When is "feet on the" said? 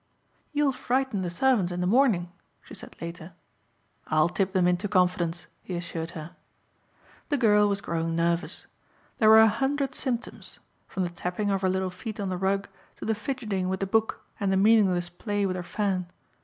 11.91-12.37